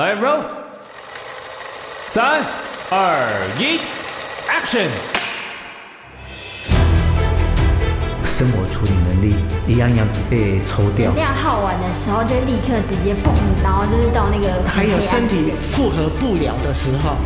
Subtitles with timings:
[0.00, 0.42] 来，roll，
[2.08, 2.40] 三、
[2.90, 2.96] 二、
[3.58, 3.78] 一
[4.48, 4.88] ，action！
[8.24, 9.34] 生活处理能力
[9.68, 11.12] 一样一样被抽掉。
[11.12, 13.30] 量耗完的时候，就立刻直接蹦，
[13.62, 14.66] 然后就是到那个。
[14.66, 17.16] 还有身体负荷不了的时候，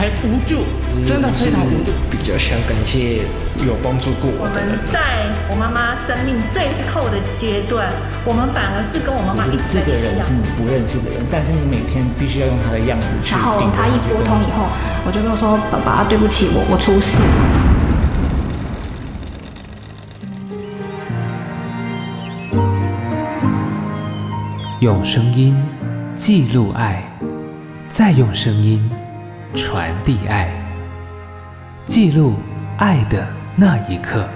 [0.00, 0.64] 还无助，
[1.04, 1.92] 真的非常无助。
[2.10, 3.18] 比较想感谢
[3.60, 4.70] 有帮助过我的人。
[4.70, 7.92] 我们在我妈妈生命最后的阶段，
[8.24, 9.76] 我们反而是跟我妈妈一起。
[9.76, 13.32] 这个人是你不认识的人，但是你每天必须要用他的样子去。
[13.32, 14.72] 然后他一拨通以后，
[15.04, 17.20] 我就跟我说：“爸爸，对不起，我我出事。”
[24.80, 25.54] 用声音
[26.16, 27.04] 记录爱，
[27.90, 28.80] 再用声音
[29.56, 30.48] 传递爱，
[31.84, 32.34] 记录
[32.78, 34.26] 爱的那一刻。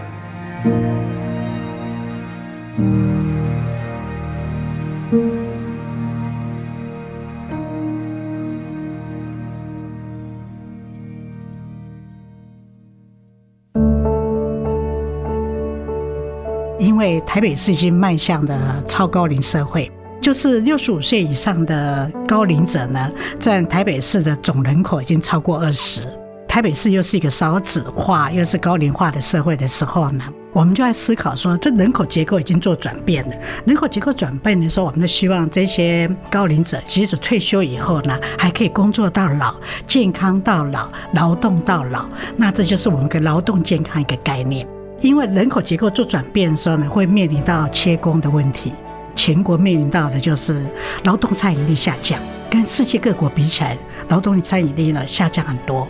[16.81, 19.91] 因为台北市已经迈向了超高龄社会。
[20.25, 26.01] 就是六十五岁以上的高龄者呢，占台北市的总人口已经超过二十。
[26.49, 33.37] 台北市又是一个少子化又是高龄化的社会的时候呢，我们就在思考说，这人口结构已经做转变了。
[33.67, 39.55] 人口结构转变的时候，我们就希望这些高龄者即使退休以后呢，还可以工作到老，
[39.87, 42.07] 健康到老，劳动到老。
[42.35, 44.67] 那这就是我们的劳动健康一个概念。
[45.03, 48.73] 因为人口结构做转变的时候呢，会面临到切工的问题。
[49.15, 50.67] 全国面临到的就是
[51.05, 52.21] 劳动参与率下降，
[52.51, 53.77] 跟世界各国比起来，
[54.09, 55.87] 劳动参与率呢下降很多。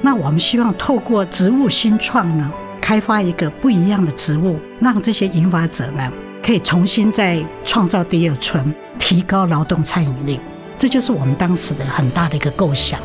[0.00, 6.12] 那我们希望透过植物新创呢，开发一个不一样的植物，让这些银发者呢
[6.42, 10.38] 可以重新再创造第二春，提高劳动参与率。
[10.78, 13.00] 这就是我们当时的很大的一个构想。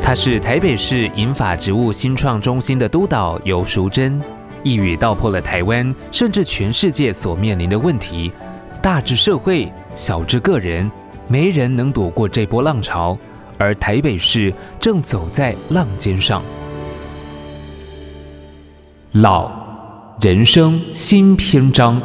[0.00, 4.22] 他是台北市银发植物新创中心的督导游淑珍。
[4.66, 8.32] 一语道破了台湾甚至全世界所面临的问题，
[8.82, 10.90] 大至社会，小至个人，
[11.28, 13.16] 没人能躲过这波浪潮，
[13.58, 16.42] 而台北市正走在浪尖上。
[19.12, 19.52] 老，
[20.20, 22.02] 人生新篇章。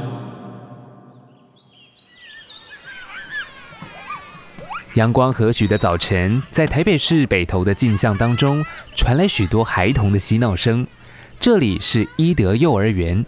[4.94, 8.64] 阳光和煦的早晨，在台北市北投的镜像当中，
[8.96, 10.86] 传来许多孩童的嬉闹声。
[11.42, 13.26] 这里是伊德幼儿园，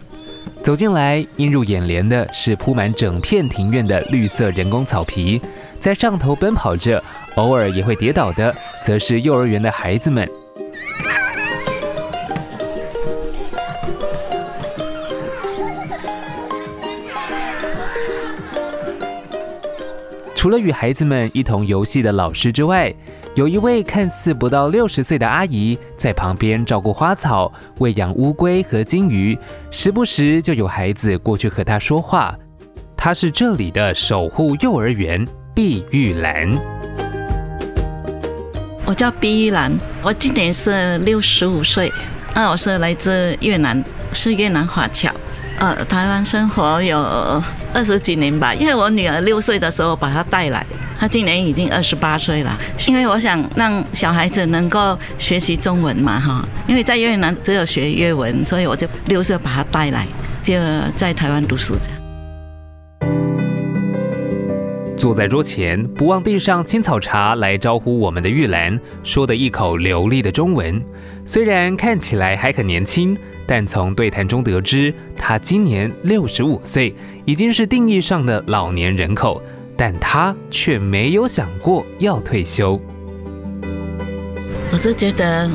[0.62, 5.40] 走进来，映入眼帘的是铺满整片庭院的绿色人工草皮，
[5.80, 7.02] 在上头奔跑着，
[7.34, 8.54] 偶尔也会跌倒的，
[8.84, 10.30] 则是幼儿园的孩子们。
[20.44, 22.94] 除了与孩子们一同游戏的老师之外，
[23.34, 29.38] 有一位看似不到六十岁的阿姨在旁边照顾花草、喂养乌龟和金鱼，
[29.70, 32.36] 时不时就有孩子过去和她说话。
[32.94, 36.52] 她是这里的守护幼儿园碧玉兰。
[38.84, 39.72] 我叫碧玉兰，
[40.02, 41.90] 我今年是六十五岁，
[42.34, 43.82] 啊，我是来自越南，
[44.12, 45.10] 是越南华侨，
[45.56, 46.98] 呃，台湾生活有
[47.74, 50.64] 二十几年吧，因为我女儿六岁的时候把她带来。
[50.96, 60.06] 她今年已经二十八岁了，因为我想让小孩子能够学习中文嘛，哈，因为在越南只有学越文，所以我就六岁把她带来，
[60.40, 60.54] 就
[60.94, 62.00] 在台湾读书这样。
[64.96, 70.82] 坐在桌前，不忘递上青草茶来招呼我们的玉兰，说的一口流利的中文，
[71.26, 73.14] 虽然看起来还很年轻，
[73.46, 76.94] 但从对谈中得知，他今年六十五岁，
[77.24, 79.42] 已经是定义上的老年人口。
[79.76, 82.80] 但他却没有想过要退休。
[84.70, 85.50] 我是觉得，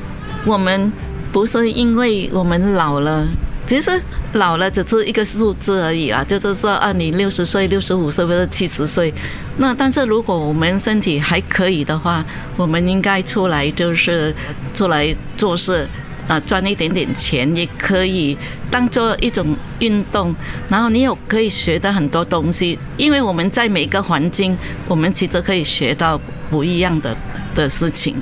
[0.45, 0.91] 我们
[1.31, 3.25] 不是因为我们老了，
[3.65, 3.89] 其实
[4.33, 6.21] 老了只是一个数字而已啦。
[6.21, 9.13] 就是说，啊，你六十岁、六十五岁或者七十岁，
[9.57, 12.25] 那但是如果我们身体还可以的话，
[12.57, 14.35] 我们应该出来就是
[14.73, 15.87] 出来做事。
[16.29, 18.37] 啊，赚一点点钱也可以
[18.69, 20.33] 当做一种运动，
[20.69, 24.55] 然后你有可以学到很多东西，因为我们在每个环境，
[24.87, 26.21] 我们其实可以学到
[26.51, 27.17] 不一样的
[27.55, 28.15] 的事情。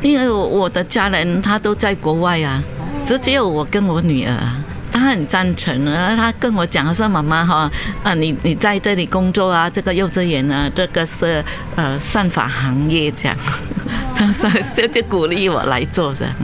[0.00, 2.62] 因为我的家人他都在国外啊，
[3.04, 7.70] 只只有我跟我女儿，啊她很赞成啊，她跟我讲说，妈妈哈，
[8.04, 11.44] 啊你你在这里工作啊，这个幼稚园啊，这个是
[11.74, 13.36] 呃算法行业这样，
[14.14, 16.34] 她说 这就鼓励我来做这样。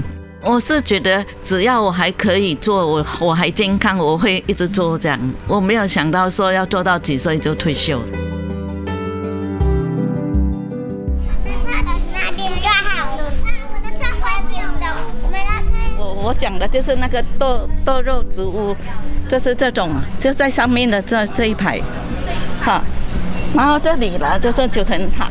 [0.46, 5.19] 我是觉得，只要我还可以做，我我还健康，我会一直做这样。
[5.49, 7.99] 我没有想到说要做到几岁就退休。
[12.12, 13.25] 那边就好了，
[13.73, 14.05] 我的菜
[15.99, 18.76] 我我讲的就是那个豆豆肉植物，
[19.31, 21.81] 就是这种，就在上面的这这一排，
[22.61, 22.85] 好，
[23.55, 25.29] 然后这里呢就是九层塔。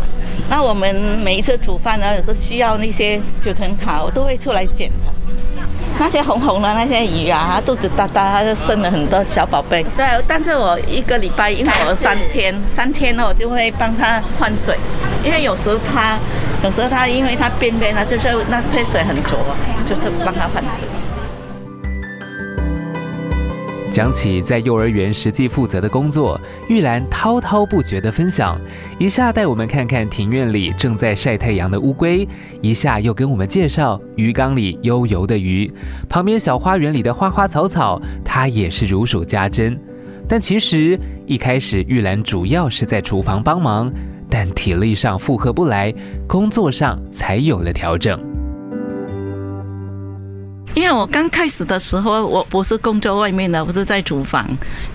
[0.49, 0.93] 那我们
[1.23, 5.11] 每一次煮饭呢，都需要那些九层塔，我都会出来捡的。
[5.99, 9.83] 那些红红的那些鱼啊，肚子大大，它就生了很多小宝贝。
[9.95, 14.75] 对，但是我一个礼拜，因为我三天，三天呢，我就会帮它换水，
[15.23, 16.17] 因为有时候它，
[16.63, 19.37] 有时候它，因为它边边呢，就是那些水很浊，
[19.85, 20.87] 就是帮它换水。
[23.93, 28.59] 讲起在幼儿园实际负责的工作，玉兰滔滔不绝地分享，
[28.97, 32.27] 一下带我们看看庭院里正在晒太阳的乌龟，
[32.59, 35.71] 一下又跟我们介绍鱼缸里悠游的鱼，
[36.09, 39.79] 旁边小花园里的花花草草，她也是如数家珍。
[40.27, 43.93] 但其实一开始玉兰主要是在厨房帮忙，
[44.27, 45.93] 但体力上负荷不来，
[46.27, 48.32] 工作上才有了调整。
[50.75, 54.45] 因为我刚开始的时候，我不是工作外面的，不是在厨房。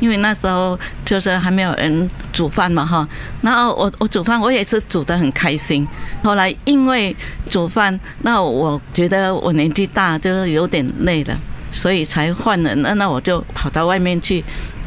[0.00, 3.08] 因为那时候就是还没有人煮饭嘛，哈。
[3.42, 5.86] 然后我我煮饭，我也是煮得很开心。
[6.24, 7.16] 后来因为
[7.48, 11.38] 煮饭，那我觉得我年纪大，就是有点累了，
[11.70, 12.82] 所以才换人。
[12.82, 14.44] 那那我就跑到外面去。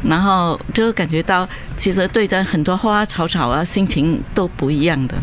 [0.08, 5.16] 然后就感觉到，其实对着很多花花草草啊，心情都不一样的，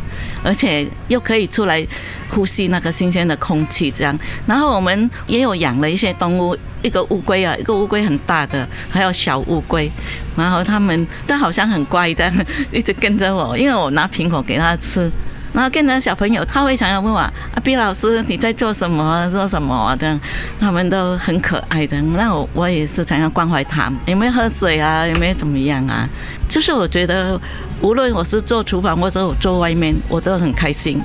[0.43, 1.85] 而且又可以出来
[2.29, 4.17] 呼吸那个新鲜的空气，这样。
[4.45, 9.91] 然后我们也有养了一些动物，一个乌龟啊，一个乌龟很大的，还有小乌龟，
[10.35, 12.33] 然后它们都好像很乖这样，
[12.71, 15.11] 一直跟着我，因为我拿苹果给它吃。
[15.53, 19.29] 然后跟着小朋友，他会常常问我：“啊，毕老师你在做什么？
[19.31, 20.19] 做什么啊？”这样，
[20.59, 22.01] 他们都很可爱的。
[22.01, 25.05] 那我我也是常常关怀他们，有没有喝水啊？
[25.07, 26.07] 有没有怎么样啊？
[26.47, 27.39] 就是我觉得，
[27.81, 31.01] 无论我是做厨房或者我做外面，我都很开心。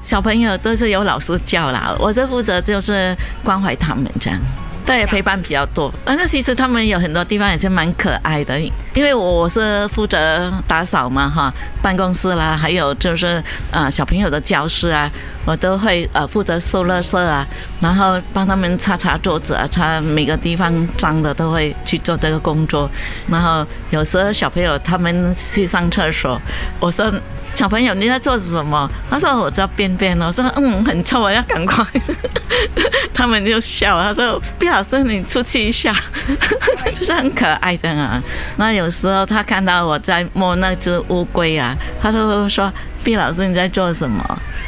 [0.00, 4.38] 小朋友都是有老师教啦，我这负责就是关怀他们这样。
[4.84, 5.92] 对，陪伴比较多。
[6.04, 8.56] 那其实他们有很多地方也是蛮可爱的，
[8.96, 11.52] 因为我是负责打扫嘛，哈，
[11.82, 15.08] 办公室啦，还有就是呃小朋友的教室啊，
[15.44, 17.46] 我都会呃负责收垃圾啊，
[17.78, 22.90] 然后帮他们擦擦桌子啊，擦每个地方脏的都会去做这个工作。
[23.28, 26.40] 然后有时候小朋友他们去上厕所，
[26.80, 27.12] 我说。
[27.54, 28.86] 小朋友，你在做什么？
[29.08, 30.14] 他说我在便便。
[30.20, 31.82] 我说嗯，很臭，我要赶快。
[33.14, 35.90] 他们就笑，他说毕老师，你出去一下，
[36.94, 38.22] 就是很可爱的啊。
[38.58, 42.72] 那有有时候他看到我在摸那只乌龟啊，他都会说。
[43.02, 44.20] 毕老师，你在做什么？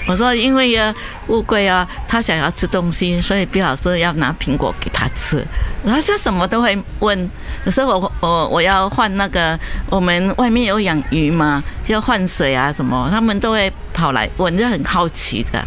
[0.07, 0.95] 我说，因为呀，
[1.27, 5.45] 乌龟啊，他想要吃东西，所以毕老师要拿苹果给他吃。
[5.85, 7.31] 然后他什么都会问。
[7.65, 9.59] 有时候我我我要换那个，
[9.91, 15.67] 我们外面有养鱼嘛，要换水啊什么，他们都会跑来问，就很好奇这样，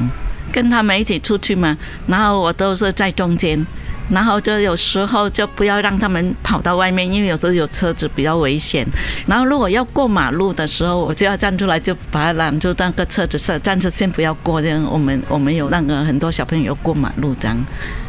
[0.50, 1.77] 跟他们一起出去嘛。
[2.07, 3.65] 然后我都是在中间。
[4.11, 8.85] 然后就有时候就不要让他们跑到外面，因为有时候有车子比较危险。
[9.25, 14.61] 然后如果要过马路的时候，我就要站出来，就把他拦住那个车子，是暂时先不要过。
[14.61, 17.57] 这样我们我们有那个很多小朋友过马路这样。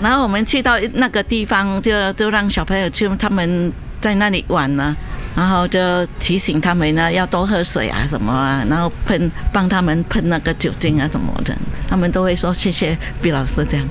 [0.00, 4.94] 然后我们去到那个地方，就就让小朋友去，他们在那里玩呢。
[5.34, 11.56] 然后就提醒他们呢，要多喝水啊什么啊，然后喷帮他们喷那个酒精啊什么的，
[11.88, 13.88] 他们都会说谢谢毕老师这样。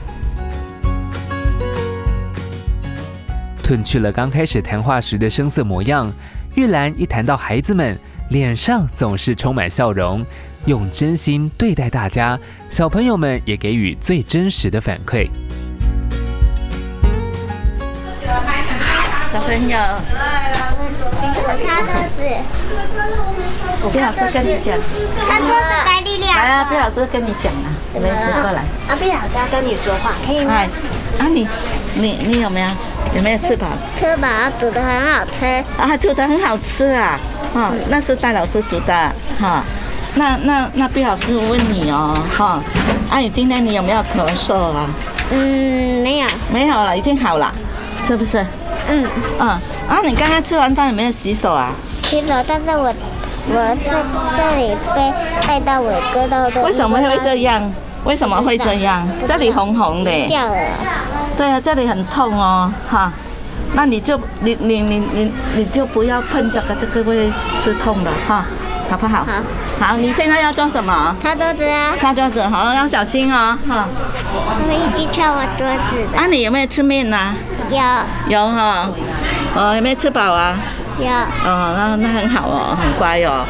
[3.62, 6.12] 褪去了刚开始谈话时的生涩模样，
[6.56, 7.98] 玉兰一谈到孩子们，
[8.30, 10.26] 脸上总是充满笑容，
[10.66, 12.38] 用真心对待大家，
[12.70, 15.30] 小朋友们也给予最真实的反馈。
[19.32, 19.78] 小朋友，
[21.44, 22.20] 我擦桌子。
[23.92, 24.78] 毕老师跟你讲，
[25.26, 26.36] 擦桌子该力量。
[26.36, 28.62] 来啊，毕老师跟你讲啊，来，你过来。
[28.90, 30.52] 啊，毕老师要跟你说话，可以吗？
[30.52, 30.70] 哎，
[31.20, 31.48] 啊你，
[31.96, 32.68] 你你有没有？
[33.16, 33.68] 有没有吃饱？
[34.00, 34.28] 吃饱，
[34.60, 35.46] 煮的很好吃。
[35.78, 37.20] 啊，煮的很好吃啊！
[37.54, 38.94] 哈、哦，那是戴老师煮的
[39.40, 39.64] 哈、哦。
[40.16, 42.62] 那那那毕老师问你哦，哈，
[43.10, 44.88] 阿姨今天你有没有咳嗽啊？
[45.32, 46.28] 嗯，没有。
[46.52, 47.52] 没有了，已经好了，
[48.08, 48.46] 是不是？
[48.90, 49.06] 嗯
[49.40, 49.48] 嗯。
[49.48, 51.72] 啊，你刚刚吃完饭有没有洗手啊？
[52.04, 52.94] 洗手，但是我
[53.50, 53.78] 我在
[54.38, 55.14] 这里被
[55.48, 56.62] 带到我割到的。
[56.64, 57.72] 为什么会这样？
[58.06, 59.08] 为什么会这样？
[59.28, 60.12] 这里红红的。
[60.28, 60.56] 掉了。
[61.38, 63.12] 对啊，这里很痛哦，哈，
[63.74, 68.46] 那你就你你你你你就不要碰这个，这个会吃痛的哈，
[68.90, 69.24] 好不好？
[69.24, 69.34] 好。
[69.80, 71.16] 好，你现在要做什么？
[71.20, 71.96] 擦桌子啊。
[72.00, 73.88] 擦桌子，好，要小心哦，哈。
[74.34, 76.20] 我已经敲完桌子了。
[76.20, 77.34] 啊，你有没有吃面呢？
[77.72, 77.80] 有。
[78.30, 78.88] 有哈，
[79.56, 80.56] 哦，有没有吃饱啊？
[81.00, 81.08] 有。
[81.10, 83.44] 哦，那那很好哦，很乖哦。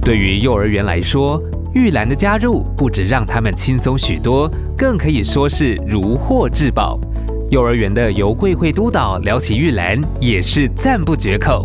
[0.02, 1.40] 对于幼儿园来说。
[1.72, 6.98] 玉兰的加入不止让他们轻松许多，更可以说是如获至宝。
[7.48, 11.64] 幼儿园的游桂慧督导聊起玉兰，也是赞不绝口。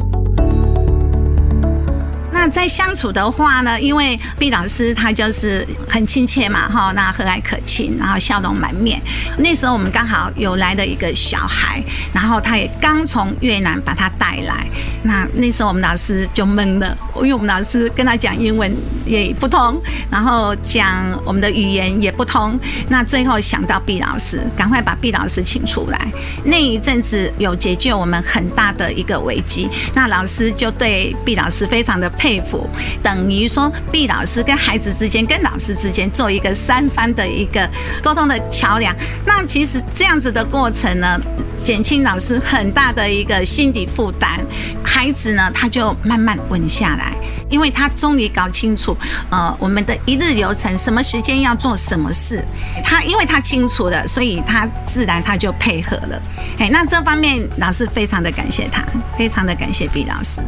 [2.49, 9.01] 在相处的话呢，因为毕老师他就是很亲切嘛，哈，那和蔼可亲，然后笑容满面。
[9.37, 11.83] 那时候我们刚好有来的一个小孩，
[12.13, 14.67] 然后他也刚从越南把他带来。
[15.03, 18.73] 那那时候我们老师就懵了，因为我们老师跟他讲英文
[19.05, 22.59] 也不通，然后讲我们的语言也不通。
[22.89, 26.11] 那最后想到毕老师，赶快把毕老师请出来。
[26.43, 29.69] 那一阵子有解救我们很大的一个危机。
[29.93, 32.69] 那老师就对毕老师非常的佩佩服，
[33.01, 37.69] 等于说毕老师跟孩子之间、跟老师之间做一个三方的一个
[38.03, 38.93] 沟通的桥梁。
[39.25, 41.19] 那其实这样子的过程呢，
[41.63, 44.39] 减轻老师很大的一个心理负担，
[44.83, 47.13] 孩子呢他就慢慢稳下来，
[47.49, 48.95] 因为他终于搞清楚，
[49.29, 52.43] 呃，我们的一日流程，什么时间要做什么事，
[52.83, 56.21] 他因为他清楚了，所以他自然他就配合了。
[56.57, 58.83] 哎，那这方面老师非常的感谢他，
[59.17, 60.41] 非常的感谢毕老师。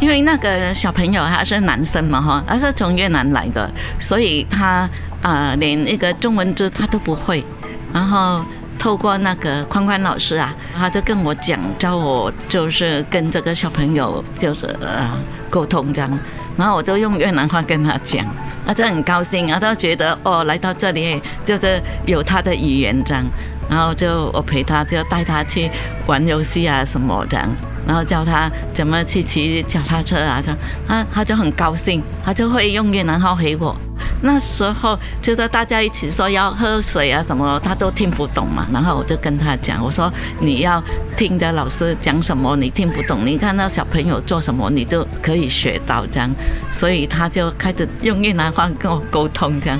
[0.00, 4.88] 因为那个小朋友他是男生嘛哈，他是从越南来的，所以他
[5.22, 7.44] 啊、连一个中文字他都不会。
[7.92, 8.42] 然后
[8.78, 15.10] 透过那个宽宽老师啊，他就跟我讲，叫我就是跟这个小朋友就是呃
[15.50, 16.18] 沟通这样。
[16.56, 18.24] 然后我就用越南话跟他讲，
[18.66, 23.22] 他就很高兴，他就觉得哦来到这里就是有他的语言这样。
[23.68, 25.70] 然后就我陪他，就带他去
[26.06, 27.48] 玩游戏啊什么这样。
[27.90, 33.74] 然后教他怎么去骑脚踏车啊，这样他他就很高兴，他就会用越南话回我。
[34.22, 38.64] 那时候就是大家一起说要喝水啊什么，他都听不懂嘛。
[38.72, 40.80] 然后我就跟他讲，我说你要
[41.16, 46.30] 听着老师讲什么，你听不懂，你看到小朋友做什么，你就可以学到这样。
[46.70, 49.76] 所以他就开始用越南话跟我沟通这样。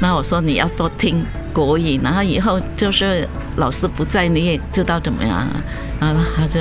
[0.00, 5.48] 那我说你要多听国语，然后以后就是老师不在，你也知道怎么样啊。
[6.00, 6.58] 然后他就。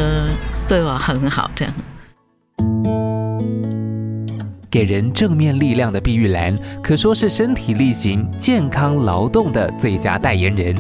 [0.72, 1.74] 对我很好，这样。
[4.70, 10.74] 给人正面力量的碧玉兰，可说是身体力行、健康劳动的最佳代言人。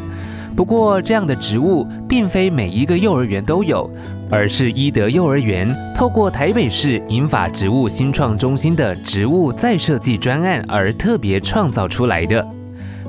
[0.55, 3.91] 不过，这样的职务并非每一个幼儿园都有，
[4.29, 12.47] 而是伊德幼儿园透过台北市银发植物新创中心的植物再设计专案而特别创造出来的。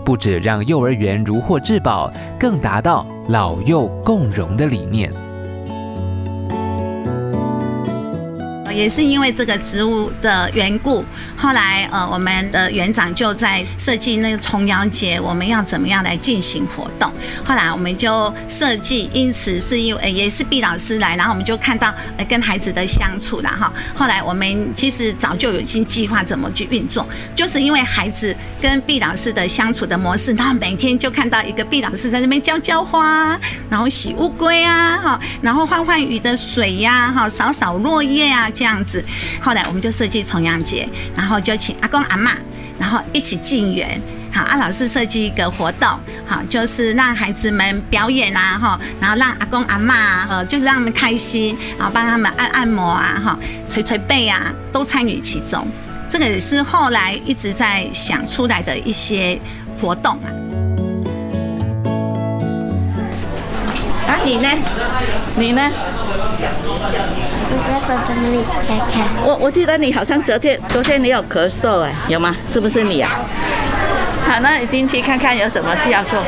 [0.05, 2.11] 不止让幼儿园如获至宝，
[2.41, 5.09] 更达到老幼共融的理念。
[8.73, 11.05] 也是因为这个植物的缘故，
[11.37, 17.13] 后来呃，我们的园长就在设计那个重阳节我们要怎么样来进行活动。
[17.45, 21.93] 后来我们就设计，因此是因为也是毕老师来，然后我们就看到
[22.29, 23.73] 跟孩子的相处了哈。
[23.95, 33.39] 后来我们其实早就已经计划怎么去运作，就是因为孩子跟毕老师的相处的模式，然后每天就看到一个毕老师在那边浇浇花，
[33.69, 38.49] 然后洗乌龟啊哈，然后换换鱼的水呀哈，扫扫落叶啊。
[38.63, 39.05] 这样子，
[39.41, 42.31] 后来我们就设计重阳节，然后就请阿公阿嬷，
[42.79, 44.01] 然后一起进园。
[44.33, 45.89] 好，阿老师设计一个活动，
[46.25, 53.37] 好，就是让孩子们表演啊，哈，然后让阿公阿嬷，呃，就是让他们开心，然后帮他们按按摩啊，哈，
[53.69, 54.41] 捶捶背啊，
[54.71, 55.67] 都参与其中。
[56.09, 59.37] 这个也是后来一直在想出来的一些
[59.81, 60.62] 活动啊。
[64.13, 64.49] 啊，你呢？
[65.37, 65.63] 你呢？
[69.25, 72.37] 我我记得你好像昨天昨天你有咳嗽哎，有吗？
[72.47, 73.21] 是不是你啊？
[74.27, 76.23] 好，那你进去看看有什么事要做。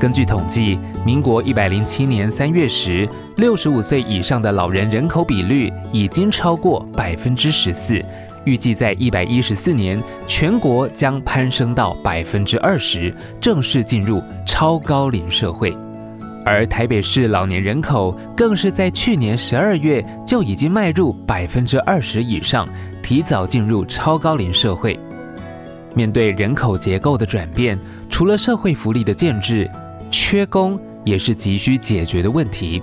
[0.00, 8.04] 根据统计，民国一百零七年三月时，六十五岁以上的老人人口比率已经超过百分之十四。
[8.44, 15.76] 预计在一百一十四年，全国将攀升到百分之二十，正式进入超高龄社会。
[16.44, 22.68] 而台北市老年人口更是在去年十二月就已经迈入百分之二十以上，
[23.00, 24.98] 提早进入超高龄社会。
[25.94, 27.78] 面对人口结构的转变，
[28.10, 29.70] 除了社会福利的建制，
[30.10, 32.82] 缺工也是急需解决的问题。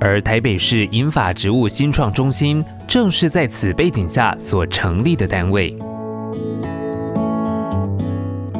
[0.00, 5.76] 而台北市银发植物新创中心正是在此背景下所成立的单位。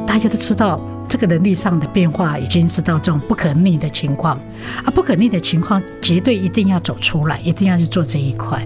[0.05, 0.79] 大家都知道，
[1.09, 4.39] 这个能力上的变化已经是到这种不可逆的情况，
[4.85, 8.65] 而不可逆的情况绝对一定要走出来，一定要去做这一块。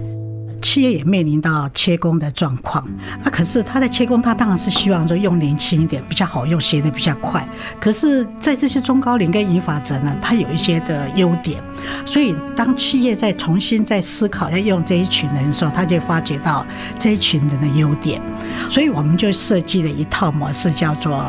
[0.60, 2.84] 企业也面临到切工的状况。
[3.24, 7.46] 啊，可是他在切工，他当然是希望说用年轻一点，比较好用，学得比较快。
[7.80, 11.60] 可是，在这些中高龄跟银发者呢，他有一些的优点。
[12.04, 16.66] 所以，当企业在重新在思考要用这一群人的时候，他就发觉到
[16.98, 18.20] 这一群人的优点。
[18.68, 21.24] 所以，我们就设计了一套模式，叫做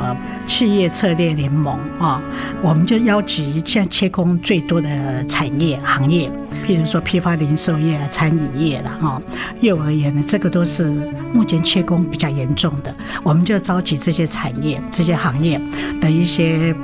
[0.46, 2.22] 企业策略联盟啊。
[2.62, 6.30] 我们就邀集现在缺工最多的产业行业，
[6.66, 9.22] 譬如说批发零售业啊、餐饮业啦、哈、
[9.62, 10.86] 幼儿园呢，这个都是
[11.32, 12.94] 目前缺工比较严重的。
[13.24, 15.62] 我们就召集这些产业、这些行业
[16.00, 16.76] 的一些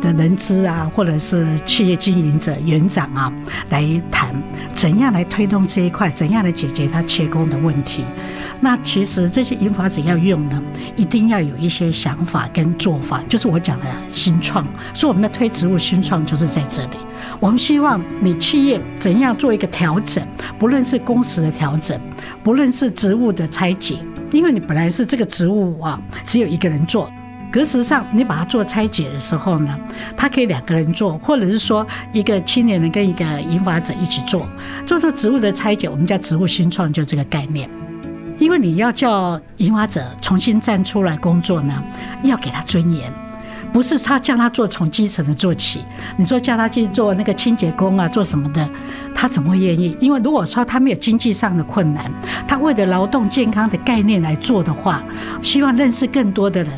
[0.00, 3.04] 的人资啊，或者是企业经营者、园长。
[3.14, 3.32] 啊，
[3.68, 4.34] 来谈
[4.74, 8.04] 怎样来推动这一块，怎样来解决他缺工的问题。
[8.60, 10.60] 那其实这些银发者要用呢，
[10.96, 14.66] 一定要有一些想法跟做法，就是我讲的新创。
[14.94, 16.96] 所以我们的推植物新创就是在这里。
[17.40, 20.26] 我们希望你企业怎样做一个调整，
[20.58, 22.00] 不论是工时的调整，
[22.42, 23.98] 不论是职务的拆解，
[24.30, 27.10] 因为你本来是这个职务啊，只有一个人做。
[27.52, 29.78] 可事实上，你把它做拆解的时候呢，
[30.16, 34.44] 它可以两个人做，或者是说一个青年人跟一个银发者一起做，
[34.84, 37.70] 做做职务的拆解，我们叫职务新创，就这个概念。
[38.40, 41.80] 因为你要叫银发者重新站出来工作呢，
[42.24, 43.12] 要给他尊严。
[43.74, 45.80] 不是他叫他做从基层的做起，
[46.16, 48.70] 你说叫他去做那个清洁工啊，做什么的，
[49.12, 49.96] 他怎么会愿意？
[50.00, 52.08] 因为如果说他没有经济上的困难，
[52.46, 55.02] 他为了劳动健康的概念来做的话，
[55.42, 56.70] 希望认识更多的人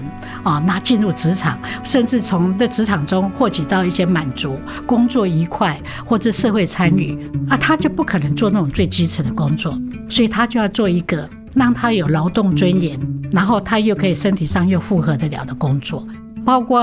[0.42, 12.98] 啊，那进入职场，甚至从这职场中获取到一些满足，工作愉快或者社会参与啊，他就不可能做那种最基层的工作，所以他就要做一个让他有劳动尊严，
[13.32, 16.02] 然后他又可以身体上又负荷得了的工作。
[16.46, 16.80] 包括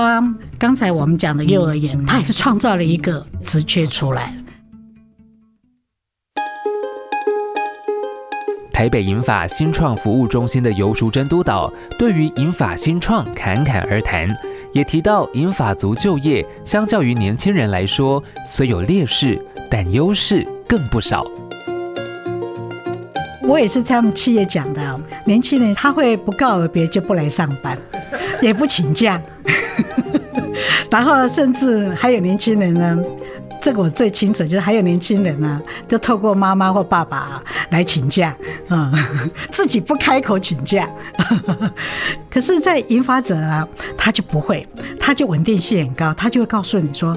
[0.58, 4.34] 刚才我们讲的幼儿园，他也是创造了一个职缺出来。
[8.70, 14.28] 台北银发新创服务中心的游淑珍督导对于银发新创侃侃而谈，
[14.74, 21.24] 也提到银发族就业相较于年轻人来说虽有劣势，但优势更不少。
[23.40, 27.78] 我也是他们企业讲的，年轻人他会不告而别就不来上班，
[28.42, 29.18] 也不请假。
[30.90, 32.98] 然后甚至还有年轻人呢，
[33.60, 38.36] 这个我最清楚，就是还有年轻人呢，就透过妈妈或爸爸来请假，
[38.68, 38.92] 嗯，
[39.50, 40.88] 自己不开口请假。
[42.30, 44.66] 可是，在引发者啊，他就不会，
[45.00, 47.16] 他就稳定性很高，他就会告诉你说，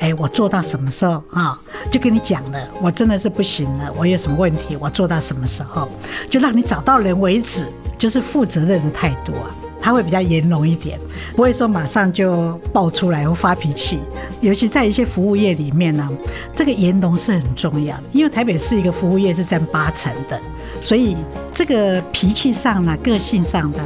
[0.00, 1.60] 哎，我做到什么时候啊？
[1.90, 5.88] 就跟你讲了，我真的是不行了，我有什么问题，我做到什么时候，
[6.30, 7.66] 就让你找到人为止，
[7.98, 9.50] 就是负责任的态度啊。
[9.82, 10.96] 他会比较严龙一点，
[11.34, 13.98] 不会说马上就爆出来或发脾气。
[14.40, 16.08] 尤其在一些服务业里面呢，
[16.54, 18.02] 这个严龙是很重要的。
[18.12, 20.40] 因为台北市一个服务业是占八成的，
[20.80, 21.16] 所以
[21.52, 23.78] 这个脾气上呢，个性上的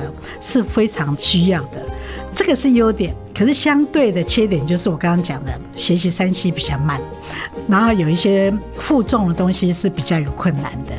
[0.42, 1.82] 是非常需要的。
[2.35, 7.00] 这个是优点，可是相对的缺点就是我刚刚讲的，学习三期比较慢，
[7.66, 10.92] 然后有一些负重的东西是比较有困难的，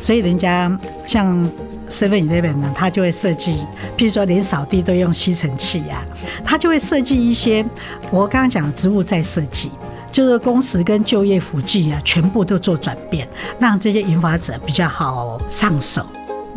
[0.00, 0.76] 所以人家
[1.06, 1.48] 像。
[1.92, 3.66] Seven Eleven 呢，他就会设计，
[3.98, 6.02] 譬如说连扫地都用吸尘器啊，
[6.42, 7.64] 他就会设计一些
[8.10, 9.70] 我刚刚讲的植物再设计，
[10.10, 13.28] 就是工时跟就业辅具啊，全部都做转变，
[13.58, 16.06] 让这些研发者比较好上手。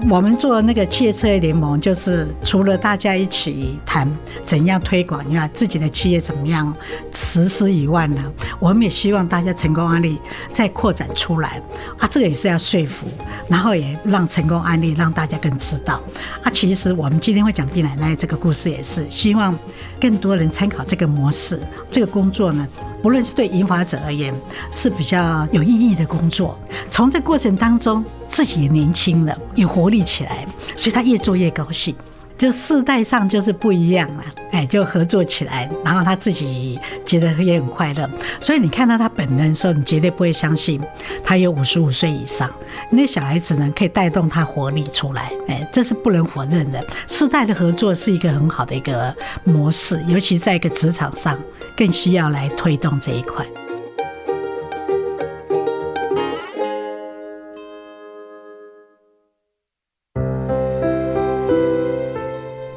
[0.07, 4.07] 我们做那个汽车联盟，就是除了大家一起谈
[4.45, 6.73] 怎样推广，你看自己的企业怎么样
[7.13, 8.23] 实施以外呢，
[8.59, 10.19] 我们也希望大家成功案例
[10.53, 11.59] 再扩展出来
[11.97, 13.07] 啊，这个也是要说服，
[13.49, 15.99] 然后也让成功案例让大家更知道
[16.43, 16.51] 啊。
[16.51, 19.57] 其实我们今天会讲毕奶奶这个故事，也是希望
[20.05, 22.67] 更多人参考这个模式，这个工作呢，
[23.01, 24.31] 不论是对研发者而言
[24.71, 26.55] 是比较有意义的工作，
[26.91, 28.05] 从这过程当中。
[28.27, 31.95] 自己也年轻了，有活力起来，所以他越做越高兴。
[32.37, 38.09] 就世代上就是不一样了，哎，就合作起来，然后他自己觉得也很快乐。
[38.41, 40.81] 所以你看到他本人的时候，你绝对不会相信
[41.23, 42.51] 他有五十五岁以上。
[42.89, 46.85] 那小孩子呢，可以带动他活力出来，哎，这是不能否认的。
[47.07, 51.39] 世代的合作是一个很好的一个模式，尤其在一个职场上，
[51.75, 53.45] 更需要来推动这一块。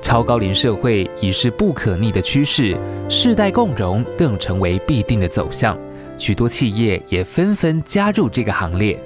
[0.09, 2.75] 超高龄社会已是不可逆的趋势，
[3.11, 5.79] 世代共荣更成为必定的走向。
[6.16, 8.99] 许多企业也纷纷加入这个行列。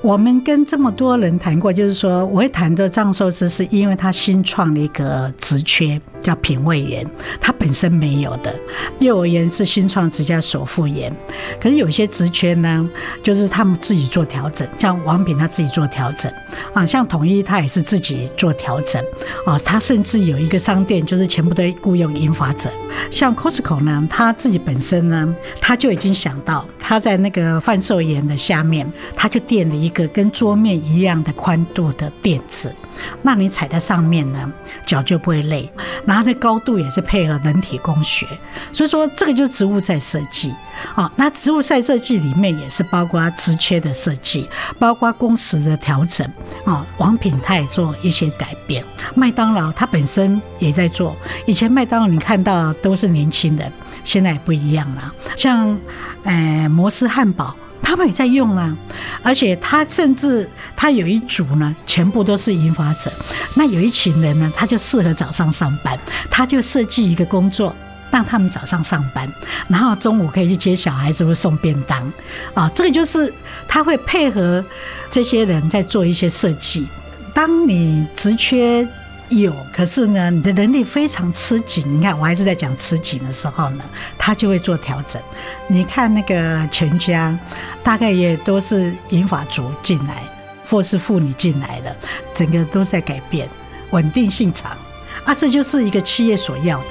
[0.00, 7.06] 我们跟这么多人谈过，就是说，我会谈这藏寿司是因为他新创了一个职缺，叫品味员，
[7.40, 8.54] 他本身没有的。
[8.98, 11.12] 幼儿园是新创职家首副员，
[11.60, 12.88] 可是有些职缺呢，
[13.22, 16.30] 就是他们自己做调整，像王品他自己做调整
[16.74, 19.02] 啊，像统一他也是自己做调整
[19.46, 22.70] 啊，他甚至有一个商店，就是全部都雇佣银发者。
[23.10, 32.74] 像 Costco 呢，他自己本身呢，他就已经想到他在那个贩售员的下面，他就垫了一个跟桌面一样的宽度的垫子。
[33.22, 34.52] 那你踩在上面呢，
[34.86, 35.70] 脚就不会累。
[36.06, 38.26] 然后那高度也是配合人体工学，
[38.72, 40.54] 所以说这个就是植物在设计
[40.94, 41.10] 啊。
[41.16, 46.26] 那植物在设计里面也是包括职缺的设计，包括工时的调整
[46.64, 46.86] 啊。
[46.98, 48.84] 王品他也做一些改变，
[49.14, 51.16] 麦当劳它本身也在做。
[51.46, 53.70] 以前麦当劳你看到都是年轻人，
[54.04, 55.12] 现在也不一样了。
[55.36, 55.78] 像
[56.24, 57.54] 呃摩斯汉堡。
[57.82, 58.76] 他们也在用啊，
[59.22, 63.12] 而且他甚至他有一组呢，全部都是银发者。
[63.54, 65.98] 那有一群人呢，他就适合早上上班，
[66.30, 67.74] 他就设计一个工作，
[68.10, 69.28] 让他们早上上班，
[69.68, 72.12] 然后中午可以去接小孩子或送便当
[72.54, 72.70] 啊。
[72.74, 73.32] 这个就是
[73.66, 74.64] 他会配合
[75.10, 76.86] 这些人在做一些设计。
[77.34, 78.86] 当你职缺。
[79.30, 81.84] 有，可是呢，你的能力非常吃紧。
[81.86, 83.84] 你看，我还是在讲吃紧的时候呢，
[84.18, 85.22] 他就会做调整。
[85.68, 87.38] 你看那个全家，
[87.82, 90.24] 大概也都是银发族进来，
[90.68, 91.96] 或是妇女进来了，
[92.34, 93.48] 整个都在改变，
[93.90, 94.76] 稳定性强
[95.24, 96.86] 啊，这就是一个企业所要的。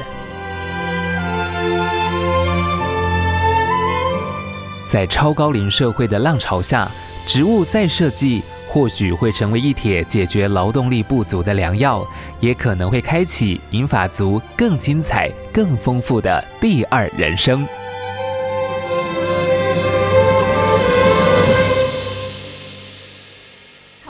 [4.88, 6.90] 在超高龄社会的浪潮下，
[7.28, 8.42] 植物再设计。
[8.72, 12.06] 或许会成为一帖解决劳动力不足的良药，
[12.40, 17.68] 也可能会开启银发族更精彩、更丰富的第二人生。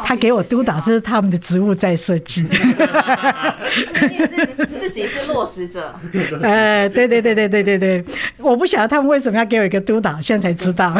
[0.04, 2.44] 他给我督导，这是他们的职务在设计。
[4.80, 5.94] 自己是落实者。
[6.42, 8.04] 呃，对对对对对对对，
[8.38, 10.98] 我不晓得他们为什么要给我一个督导，现在才知道。